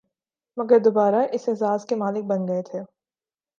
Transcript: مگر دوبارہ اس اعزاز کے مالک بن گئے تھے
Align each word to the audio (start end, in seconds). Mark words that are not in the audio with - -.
مگر 0.57 0.79
دوبارہ 0.79 1.21
اس 1.31 1.47
اعزاز 1.49 1.85
کے 1.85 1.95
مالک 1.95 2.23
بن 2.25 2.47
گئے 2.47 2.61
تھے 2.61 2.79